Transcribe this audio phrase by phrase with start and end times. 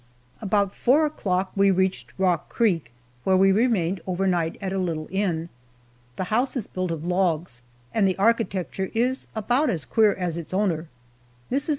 [0.41, 2.91] About four o'clock we reached Rock Creek,
[3.23, 5.49] where we remained overnight at a little inn.
[6.15, 7.61] The house is built of logs,
[7.93, 10.87] and the architecture is about as queer as its owner.
[11.51, 11.69] Mrs.